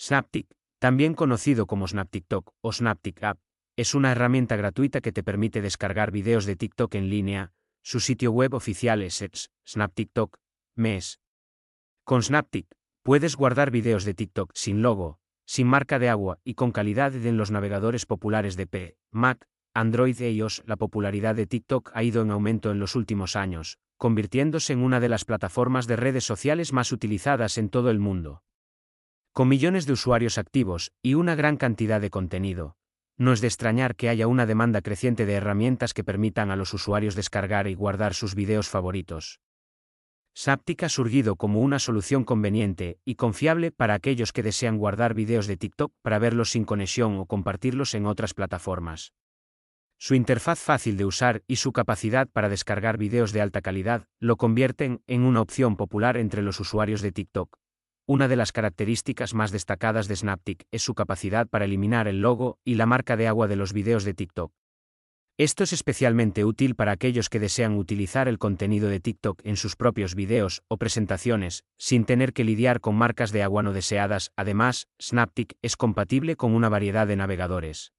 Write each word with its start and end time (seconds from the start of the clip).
Snaptic, 0.00 0.48
también 0.78 1.12
conocido 1.12 1.66
como 1.66 1.86
SnapTikTok 1.86 2.54
o 2.62 2.72
SnapTik 2.72 3.22
App, 3.22 3.38
es 3.76 3.94
una 3.94 4.12
herramienta 4.12 4.56
gratuita 4.56 5.02
que 5.02 5.12
te 5.12 5.22
permite 5.22 5.60
descargar 5.60 6.10
videos 6.10 6.46
de 6.46 6.56
TikTok 6.56 6.94
en 6.94 7.10
línea. 7.10 7.52
Su 7.82 8.00
sitio 8.00 8.32
web 8.32 8.54
oficial 8.54 9.02
es 9.02 9.22
SnapTikTok, 9.68 10.38
mes. 10.74 11.20
Con 12.04 12.22
SnapTik, 12.22 12.66
puedes 13.02 13.36
guardar 13.36 13.70
videos 13.70 14.06
de 14.06 14.14
TikTok 14.14 14.52
sin 14.54 14.80
logo, 14.80 15.18
sin 15.44 15.66
marca 15.66 15.98
de 15.98 16.08
agua 16.08 16.38
y 16.44 16.54
con 16.54 16.72
calidad 16.72 17.14
en 17.14 17.36
los 17.36 17.50
navegadores 17.50 18.06
populares 18.06 18.56
de 18.56 18.66
P, 18.66 18.96
Mac, 19.10 19.48
Android 19.74 20.18
e 20.22 20.30
iOS. 20.32 20.62
La 20.64 20.76
popularidad 20.76 21.34
de 21.34 21.46
TikTok 21.46 21.90
ha 21.92 22.02
ido 22.02 22.22
en 22.22 22.30
aumento 22.30 22.70
en 22.70 22.78
los 22.78 22.96
últimos 22.96 23.36
años, 23.36 23.76
convirtiéndose 23.98 24.72
en 24.72 24.82
una 24.82 24.98
de 24.98 25.10
las 25.10 25.26
plataformas 25.26 25.86
de 25.86 25.96
redes 25.96 26.24
sociales 26.24 26.72
más 26.72 26.90
utilizadas 26.90 27.58
en 27.58 27.68
todo 27.68 27.90
el 27.90 27.98
mundo. 27.98 28.42
Con 29.32 29.46
millones 29.46 29.86
de 29.86 29.92
usuarios 29.92 30.38
activos 30.38 30.90
y 31.02 31.14
una 31.14 31.36
gran 31.36 31.56
cantidad 31.56 32.00
de 32.00 32.10
contenido, 32.10 32.76
no 33.16 33.32
es 33.32 33.40
de 33.40 33.46
extrañar 33.46 33.94
que 33.94 34.08
haya 34.08 34.26
una 34.26 34.44
demanda 34.44 34.80
creciente 34.80 35.24
de 35.24 35.34
herramientas 35.34 35.94
que 35.94 36.02
permitan 36.02 36.50
a 36.50 36.56
los 36.56 36.74
usuarios 36.74 37.14
descargar 37.14 37.68
y 37.68 37.74
guardar 37.74 38.14
sus 38.14 38.34
videos 38.34 38.68
favoritos. 38.68 39.40
Saptic 40.34 40.82
ha 40.82 40.88
surgido 40.88 41.36
como 41.36 41.60
una 41.60 41.78
solución 41.78 42.24
conveniente 42.24 42.98
y 43.04 43.14
confiable 43.14 43.70
para 43.70 43.94
aquellos 43.94 44.32
que 44.32 44.42
desean 44.42 44.78
guardar 44.78 45.14
videos 45.14 45.46
de 45.46 45.56
TikTok 45.56 45.92
para 46.02 46.18
verlos 46.18 46.50
sin 46.50 46.64
conexión 46.64 47.18
o 47.18 47.26
compartirlos 47.26 47.94
en 47.94 48.06
otras 48.06 48.34
plataformas. 48.34 49.12
Su 49.96 50.14
interfaz 50.14 50.58
fácil 50.58 50.96
de 50.96 51.04
usar 51.04 51.42
y 51.46 51.56
su 51.56 51.72
capacidad 51.72 52.28
para 52.28 52.48
descargar 52.48 52.96
videos 52.96 53.32
de 53.32 53.42
alta 53.42 53.60
calidad 53.60 54.06
lo 54.18 54.36
convierten 54.36 55.02
en 55.06 55.22
una 55.22 55.40
opción 55.40 55.76
popular 55.76 56.16
entre 56.16 56.42
los 56.42 56.58
usuarios 56.58 57.00
de 57.00 57.12
TikTok. 57.12 57.60
Una 58.12 58.26
de 58.26 58.34
las 58.34 58.50
características 58.50 59.34
más 59.34 59.52
destacadas 59.52 60.08
de 60.08 60.16
Snaptic 60.16 60.66
es 60.72 60.82
su 60.82 60.96
capacidad 60.96 61.46
para 61.46 61.64
eliminar 61.64 62.08
el 62.08 62.20
logo 62.20 62.58
y 62.64 62.74
la 62.74 62.84
marca 62.84 63.16
de 63.16 63.28
agua 63.28 63.46
de 63.46 63.54
los 63.54 63.72
videos 63.72 64.02
de 64.02 64.14
TikTok. 64.14 64.52
Esto 65.38 65.62
es 65.62 65.72
especialmente 65.72 66.44
útil 66.44 66.74
para 66.74 66.90
aquellos 66.90 67.28
que 67.28 67.38
desean 67.38 67.76
utilizar 67.76 68.26
el 68.26 68.38
contenido 68.38 68.88
de 68.88 68.98
TikTok 68.98 69.42
en 69.44 69.56
sus 69.56 69.76
propios 69.76 70.16
videos 70.16 70.64
o 70.66 70.76
presentaciones, 70.76 71.62
sin 71.78 72.04
tener 72.04 72.32
que 72.32 72.42
lidiar 72.42 72.80
con 72.80 72.96
marcas 72.96 73.30
de 73.30 73.44
agua 73.44 73.62
no 73.62 73.72
deseadas. 73.72 74.32
Además, 74.34 74.88
Snaptic 75.00 75.54
es 75.62 75.76
compatible 75.76 76.34
con 76.34 76.52
una 76.52 76.68
variedad 76.68 77.06
de 77.06 77.14
navegadores, 77.14 77.92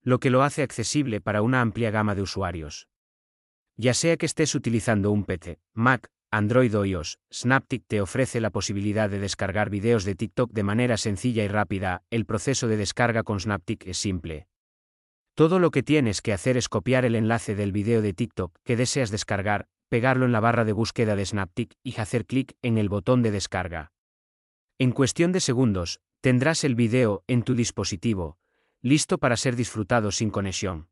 lo 0.00 0.20
que 0.20 0.30
lo 0.30 0.42
hace 0.42 0.62
accesible 0.62 1.20
para 1.20 1.42
una 1.42 1.60
amplia 1.60 1.90
gama 1.90 2.14
de 2.14 2.22
usuarios. 2.22 2.88
Ya 3.76 3.92
sea 3.92 4.16
que 4.16 4.24
estés 4.24 4.54
utilizando 4.54 5.10
un 5.10 5.24
PC, 5.24 5.60
Mac, 5.74 6.10
Android 6.34 6.74
o 6.78 6.86
iOS, 6.86 7.18
Snaptic 7.30 7.84
te 7.86 8.00
ofrece 8.00 8.40
la 8.40 8.48
posibilidad 8.48 9.10
de 9.10 9.18
descargar 9.18 9.68
videos 9.68 10.06
de 10.06 10.14
TikTok 10.14 10.50
de 10.50 10.62
manera 10.62 10.96
sencilla 10.96 11.44
y 11.44 11.48
rápida. 11.48 12.04
El 12.08 12.24
proceso 12.24 12.68
de 12.68 12.78
descarga 12.78 13.22
con 13.22 13.38
Snaptic 13.38 13.86
es 13.86 13.98
simple. 13.98 14.46
Todo 15.34 15.58
lo 15.58 15.70
que 15.70 15.82
tienes 15.82 16.22
que 16.22 16.32
hacer 16.32 16.56
es 16.56 16.70
copiar 16.70 17.04
el 17.04 17.16
enlace 17.16 17.54
del 17.54 17.70
video 17.70 18.00
de 18.00 18.14
TikTok 18.14 18.56
que 18.64 18.76
deseas 18.76 19.10
descargar, 19.10 19.68
pegarlo 19.90 20.24
en 20.24 20.32
la 20.32 20.40
barra 20.40 20.64
de 20.64 20.72
búsqueda 20.72 21.16
de 21.16 21.26
Snaptic 21.26 21.74
y 21.82 22.00
hacer 22.00 22.24
clic 22.24 22.56
en 22.62 22.78
el 22.78 22.88
botón 22.88 23.22
de 23.22 23.30
descarga. 23.30 23.92
En 24.78 24.92
cuestión 24.92 25.32
de 25.32 25.40
segundos, 25.40 26.00
tendrás 26.22 26.64
el 26.64 26.74
video 26.74 27.24
en 27.26 27.42
tu 27.42 27.54
dispositivo, 27.54 28.38
listo 28.80 29.18
para 29.18 29.36
ser 29.36 29.54
disfrutado 29.54 30.10
sin 30.10 30.30
conexión. 30.30 30.88